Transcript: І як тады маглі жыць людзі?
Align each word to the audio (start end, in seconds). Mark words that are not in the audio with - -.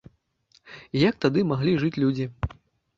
І 0.97 1.05
як 1.09 1.21
тады 1.27 1.47
маглі 1.53 1.77
жыць 1.87 1.95
людзі? 2.03 2.25